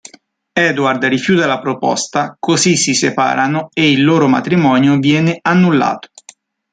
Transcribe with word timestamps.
Edward 0.59 1.03
rifiuta 1.03 1.45
la 1.45 1.59
proposta, 1.59 2.35
così 2.39 2.75
si 2.75 2.95
separano 2.95 3.69
e 3.71 3.91
il 3.91 4.03
loro 4.03 4.27
matrimonio 4.27 4.97
viene 4.97 5.37
annullato. 5.39 6.09